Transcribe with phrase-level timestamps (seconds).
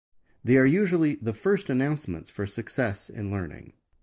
[0.43, 3.73] They are usually the first announcements for success in learning.